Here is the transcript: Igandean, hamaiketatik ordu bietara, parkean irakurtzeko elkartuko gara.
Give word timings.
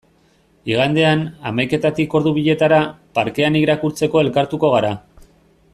Igandean, 0.71 1.21
hamaiketatik 1.49 2.15
ordu 2.19 2.33
bietara, 2.39 2.81
parkean 3.19 3.59
irakurtzeko 3.61 4.25
elkartuko 4.27 4.77
gara. 4.79 4.95